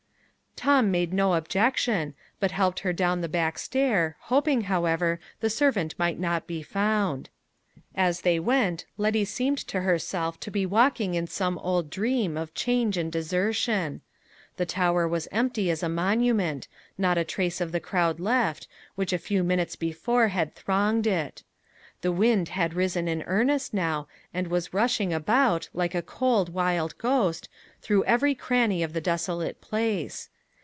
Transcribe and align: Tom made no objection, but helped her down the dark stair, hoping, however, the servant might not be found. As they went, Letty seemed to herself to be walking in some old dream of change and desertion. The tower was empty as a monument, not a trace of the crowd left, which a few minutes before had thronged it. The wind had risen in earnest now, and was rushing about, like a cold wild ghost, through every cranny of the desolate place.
Tom 0.57 0.91
made 0.91 1.11
no 1.11 1.33
objection, 1.33 2.13
but 2.39 2.51
helped 2.51 2.81
her 2.81 2.93
down 2.93 3.21
the 3.21 3.27
dark 3.27 3.57
stair, 3.57 4.15
hoping, 4.19 4.63
however, 4.65 5.19
the 5.39 5.49
servant 5.49 5.97
might 5.97 6.19
not 6.19 6.45
be 6.45 6.61
found. 6.61 7.29
As 7.95 8.21
they 8.21 8.39
went, 8.39 8.85
Letty 8.95 9.25
seemed 9.25 9.57
to 9.69 9.81
herself 9.81 10.39
to 10.41 10.51
be 10.51 10.67
walking 10.67 11.15
in 11.15 11.25
some 11.25 11.57
old 11.57 11.89
dream 11.89 12.37
of 12.37 12.53
change 12.53 12.95
and 12.95 13.11
desertion. 13.11 14.01
The 14.57 14.67
tower 14.67 15.07
was 15.07 15.27
empty 15.31 15.71
as 15.71 15.81
a 15.81 15.89
monument, 15.89 16.67
not 16.95 17.17
a 17.17 17.23
trace 17.23 17.59
of 17.59 17.71
the 17.71 17.79
crowd 17.79 18.19
left, 18.19 18.67
which 18.93 19.11
a 19.13 19.17
few 19.17 19.43
minutes 19.43 19.75
before 19.75 20.27
had 20.27 20.53
thronged 20.53 21.07
it. 21.07 21.41
The 22.01 22.11
wind 22.11 22.49
had 22.49 22.75
risen 22.75 23.07
in 23.07 23.23
earnest 23.23 23.73
now, 23.73 24.07
and 24.31 24.45
was 24.47 24.75
rushing 24.75 25.11
about, 25.11 25.69
like 25.73 25.95
a 25.95 26.03
cold 26.03 26.53
wild 26.53 26.95
ghost, 26.99 27.49
through 27.81 28.03
every 28.03 28.35
cranny 28.35 28.83
of 28.83 28.93
the 28.93 29.01
desolate 29.01 29.59
place. 29.59 30.29